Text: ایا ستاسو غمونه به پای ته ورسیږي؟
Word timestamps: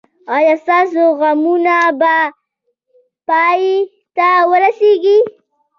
ایا 0.35 0.53
ستاسو 0.63 1.03
غمونه 1.19 1.77
به 1.99 2.15
پای 3.27 3.61
ته 4.15 4.27
ورسیږي؟ 4.49 5.17